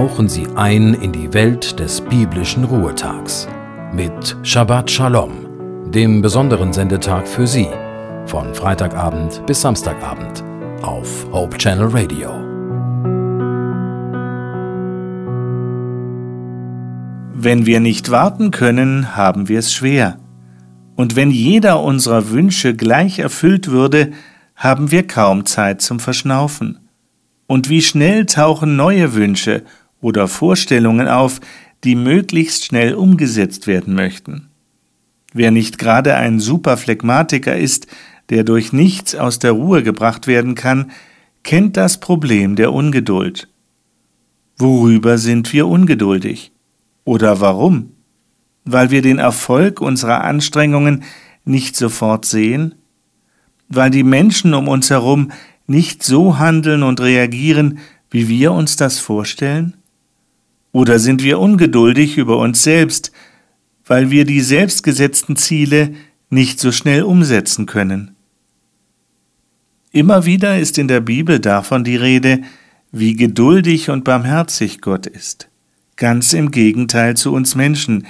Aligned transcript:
tauchen 0.00 0.30
Sie 0.30 0.46
ein 0.54 0.94
in 0.94 1.12
die 1.12 1.30
Welt 1.34 1.78
des 1.78 2.00
biblischen 2.00 2.64
Ruhetags 2.64 3.46
mit 3.92 4.34
Shabbat 4.42 4.90
Shalom, 4.90 5.90
dem 5.92 6.22
besonderen 6.22 6.72
Sendetag 6.72 7.28
für 7.28 7.46
Sie, 7.46 7.68
von 8.24 8.54
Freitagabend 8.54 9.44
bis 9.46 9.60
Samstagabend 9.60 10.42
auf 10.80 11.26
Hope 11.32 11.58
Channel 11.58 11.88
Radio. 11.88 12.30
Wenn 17.34 17.66
wir 17.66 17.80
nicht 17.80 18.10
warten 18.10 18.52
können, 18.52 19.14
haben 19.16 19.48
wir 19.48 19.58
es 19.58 19.70
schwer. 19.70 20.18
Und 20.96 21.14
wenn 21.14 21.30
jeder 21.30 21.82
unserer 21.82 22.30
Wünsche 22.30 22.74
gleich 22.74 23.18
erfüllt 23.18 23.70
würde, 23.70 24.12
haben 24.56 24.90
wir 24.90 25.06
kaum 25.06 25.44
Zeit 25.44 25.82
zum 25.82 26.00
Verschnaufen. 26.00 26.78
Und 27.46 27.68
wie 27.68 27.82
schnell 27.82 28.24
tauchen 28.24 28.76
neue 28.76 29.12
Wünsche 29.12 29.64
oder 30.00 30.28
Vorstellungen 30.28 31.08
auf, 31.08 31.40
die 31.84 31.94
möglichst 31.94 32.64
schnell 32.64 32.94
umgesetzt 32.94 33.66
werden 33.66 33.94
möchten. 33.94 34.48
Wer 35.32 35.50
nicht 35.50 35.78
gerade 35.78 36.16
ein 36.16 36.40
Superphlegmatiker 36.40 37.56
ist, 37.56 37.86
der 38.30 38.44
durch 38.44 38.72
nichts 38.72 39.14
aus 39.14 39.38
der 39.38 39.52
Ruhe 39.52 39.82
gebracht 39.82 40.26
werden 40.26 40.54
kann, 40.54 40.90
kennt 41.42 41.76
das 41.76 42.00
Problem 42.00 42.56
der 42.56 42.72
Ungeduld. 42.72 43.48
Worüber 44.58 45.18
sind 45.18 45.52
wir 45.52 45.66
ungeduldig? 45.66 46.52
Oder 47.04 47.40
warum? 47.40 47.92
Weil 48.64 48.90
wir 48.90 49.02
den 49.02 49.18
Erfolg 49.18 49.80
unserer 49.80 50.22
Anstrengungen 50.22 51.04
nicht 51.44 51.76
sofort 51.76 52.26
sehen? 52.26 52.74
Weil 53.68 53.90
die 53.90 54.02
Menschen 54.02 54.52
um 54.52 54.68
uns 54.68 54.90
herum 54.90 55.32
nicht 55.66 56.02
so 56.02 56.38
handeln 56.38 56.82
und 56.82 57.00
reagieren, 57.00 57.78
wie 58.10 58.28
wir 58.28 58.52
uns 58.52 58.76
das 58.76 58.98
vorstellen? 58.98 59.79
Oder 60.72 60.98
sind 60.98 61.22
wir 61.22 61.38
ungeduldig 61.38 62.16
über 62.16 62.38
uns 62.38 62.62
selbst, 62.62 63.12
weil 63.84 64.10
wir 64.10 64.24
die 64.24 64.40
selbstgesetzten 64.40 65.36
Ziele 65.36 65.94
nicht 66.28 66.60
so 66.60 66.70
schnell 66.70 67.02
umsetzen 67.02 67.66
können? 67.66 68.14
Immer 69.92 70.24
wieder 70.24 70.58
ist 70.58 70.78
in 70.78 70.86
der 70.86 71.00
Bibel 71.00 71.40
davon 71.40 71.82
die 71.82 71.96
Rede, 71.96 72.42
wie 72.92 73.14
geduldig 73.14 73.90
und 73.90 74.04
barmherzig 74.04 74.80
Gott 74.80 75.06
ist. 75.06 75.48
Ganz 75.96 76.32
im 76.32 76.52
Gegenteil 76.52 77.16
zu 77.16 77.32
uns 77.32 77.56
Menschen. 77.56 78.06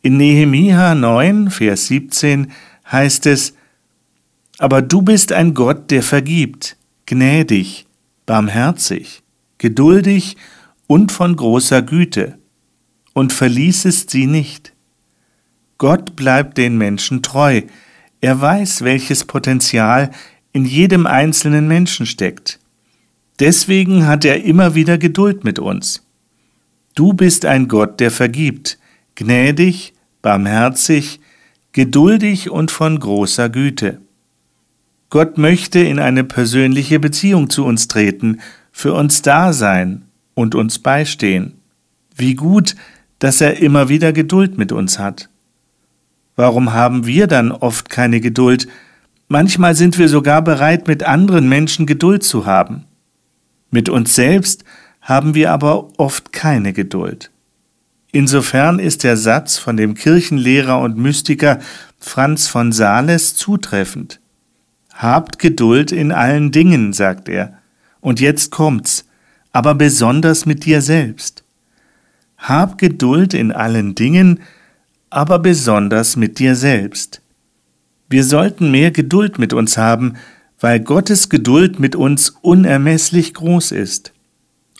In 0.00 0.16
Nehemia 0.16 0.94
9, 0.94 1.50
Vers 1.50 1.86
17 1.88 2.50
heißt 2.90 3.26
es, 3.26 3.54
Aber 4.58 4.80
du 4.80 5.02
bist 5.02 5.32
ein 5.32 5.52
Gott, 5.54 5.90
der 5.90 6.02
vergibt, 6.02 6.76
gnädig, 7.06 7.86
barmherzig, 8.24 9.22
geduldig 9.58 10.36
und 10.92 11.10
von 11.10 11.36
großer 11.36 11.80
Güte, 11.80 12.36
und 13.14 13.32
verließest 13.32 14.10
sie 14.10 14.26
nicht. 14.26 14.74
Gott 15.78 16.16
bleibt 16.16 16.58
den 16.58 16.76
Menschen 16.76 17.22
treu, 17.22 17.62
er 18.20 18.38
weiß, 18.38 18.82
welches 18.82 19.24
Potenzial 19.24 20.10
in 20.52 20.66
jedem 20.66 21.06
einzelnen 21.06 21.66
Menschen 21.66 22.04
steckt. 22.04 22.58
Deswegen 23.38 24.06
hat 24.06 24.26
er 24.26 24.44
immer 24.44 24.74
wieder 24.74 24.98
Geduld 24.98 25.44
mit 25.44 25.58
uns. 25.58 26.06
Du 26.94 27.14
bist 27.14 27.46
ein 27.46 27.68
Gott, 27.68 27.98
der 27.98 28.10
vergibt, 28.10 28.78
gnädig, 29.14 29.94
barmherzig, 30.20 31.20
geduldig 31.72 32.50
und 32.50 32.70
von 32.70 33.00
großer 33.00 33.48
Güte. 33.48 34.02
Gott 35.08 35.38
möchte 35.38 35.78
in 35.78 35.98
eine 35.98 36.22
persönliche 36.22 37.00
Beziehung 37.00 37.48
zu 37.48 37.64
uns 37.64 37.88
treten, 37.88 38.42
für 38.72 38.92
uns 38.92 39.22
da 39.22 39.54
sein 39.54 40.04
und 40.34 40.54
uns 40.54 40.78
beistehen. 40.78 41.54
Wie 42.14 42.34
gut, 42.34 42.76
dass 43.18 43.40
er 43.40 43.58
immer 43.58 43.88
wieder 43.88 44.12
Geduld 44.12 44.58
mit 44.58 44.72
uns 44.72 44.98
hat. 44.98 45.28
Warum 46.36 46.72
haben 46.72 47.06
wir 47.06 47.26
dann 47.26 47.52
oft 47.52 47.88
keine 47.88 48.20
Geduld, 48.20 48.68
Manchmal 49.32 49.74
sind 49.74 49.96
wir 49.96 50.10
sogar 50.10 50.42
bereit, 50.42 50.88
mit 50.88 51.04
anderen 51.04 51.48
Menschen 51.48 51.86
Geduld 51.86 52.22
zu 52.22 52.44
haben. 52.44 52.84
Mit 53.70 53.88
uns 53.88 54.14
selbst 54.14 54.62
haben 55.00 55.34
wir 55.34 55.52
aber 55.52 55.88
oft 55.98 56.34
keine 56.34 56.74
Geduld. 56.74 57.30
Insofern 58.12 58.78
ist 58.78 59.04
der 59.04 59.16
Satz 59.16 59.56
von 59.56 59.78
dem 59.78 59.94
Kirchenlehrer 59.94 60.78
und 60.80 60.98
Mystiker 60.98 61.60
Franz 61.98 62.48
von 62.48 62.72
Sales 62.72 63.34
zutreffend. 63.34 64.20
Habt 64.92 65.38
Geduld 65.38 65.92
in 65.92 66.12
allen 66.12 66.52
Dingen, 66.52 66.92
sagt 66.92 67.30
er. 67.30 67.56
Und 68.02 68.20
jetzt 68.20 68.50
kommt's, 68.50 69.06
aber 69.52 69.74
besonders 69.74 70.46
mit 70.46 70.64
dir 70.64 70.80
selbst. 70.80 71.44
Hab 72.38 72.78
Geduld 72.78 73.34
in 73.34 73.52
allen 73.52 73.94
Dingen, 73.94 74.40
aber 75.10 75.38
besonders 75.38 76.16
mit 76.16 76.38
dir 76.38 76.56
selbst. 76.56 77.20
Wir 78.08 78.24
sollten 78.24 78.70
mehr 78.70 78.90
Geduld 78.90 79.38
mit 79.38 79.52
uns 79.52 79.76
haben, 79.76 80.14
weil 80.58 80.80
Gottes 80.80 81.28
Geduld 81.28 81.78
mit 81.80 81.96
uns 81.96 82.30
unermesslich 82.40 83.34
groß 83.34 83.72
ist. 83.72 84.12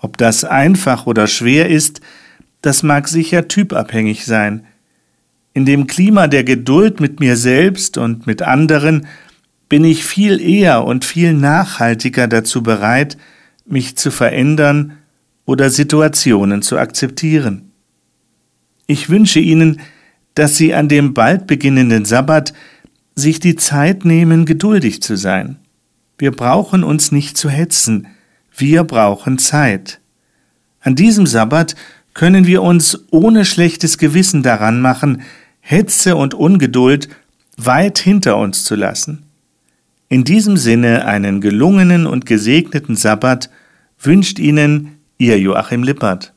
Ob 0.00 0.16
das 0.18 0.44
einfach 0.44 1.06
oder 1.06 1.26
schwer 1.26 1.68
ist, 1.68 2.00
das 2.62 2.82
mag 2.82 3.08
sicher 3.08 3.48
typabhängig 3.48 4.24
sein. 4.24 4.66
In 5.52 5.66
dem 5.66 5.86
Klima 5.86 6.26
der 6.26 6.44
Geduld 6.44 7.00
mit 7.00 7.20
mir 7.20 7.36
selbst 7.36 7.98
und 7.98 8.26
mit 8.26 8.42
anderen 8.42 9.06
bin 9.68 9.84
ich 9.84 10.04
viel 10.04 10.40
eher 10.40 10.84
und 10.84 11.04
viel 11.04 11.32
nachhaltiger 11.32 12.28
dazu 12.28 12.62
bereit, 12.62 13.16
mich 13.70 13.96
zu 13.96 14.10
verändern 14.10 14.98
oder 15.44 15.70
Situationen 15.70 16.62
zu 16.62 16.78
akzeptieren. 16.78 17.70
Ich 18.86 19.08
wünsche 19.08 19.40
Ihnen, 19.40 19.80
dass 20.34 20.56
Sie 20.56 20.74
an 20.74 20.88
dem 20.88 21.14
bald 21.14 21.46
beginnenden 21.46 22.04
Sabbat 22.04 22.52
sich 23.14 23.40
die 23.40 23.56
Zeit 23.56 24.04
nehmen, 24.04 24.46
geduldig 24.46 25.02
zu 25.02 25.16
sein. 25.16 25.56
Wir 26.18 26.30
brauchen 26.30 26.84
uns 26.84 27.12
nicht 27.12 27.36
zu 27.36 27.48
hetzen, 27.48 28.06
wir 28.56 28.84
brauchen 28.84 29.38
Zeit. 29.38 30.00
An 30.80 30.94
diesem 30.94 31.26
Sabbat 31.26 31.76
können 32.14 32.46
wir 32.46 32.62
uns 32.62 33.06
ohne 33.10 33.44
schlechtes 33.44 33.98
Gewissen 33.98 34.42
daran 34.42 34.80
machen, 34.80 35.22
Hetze 35.60 36.16
und 36.16 36.34
Ungeduld 36.34 37.08
weit 37.56 37.98
hinter 37.98 38.36
uns 38.36 38.64
zu 38.64 38.74
lassen. 38.74 39.24
In 40.08 40.24
diesem 40.24 40.56
Sinne 40.56 41.04
einen 41.04 41.40
gelungenen 41.40 42.06
und 42.06 42.26
gesegneten 42.26 42.96
Sabbat 42.96 43.50
wünscht 44.00 44.38
Ihnen 44.38 44.98
Ihr 45.18 45.38
Joachim 45.38 45.82
Lippert. 45.82 46.32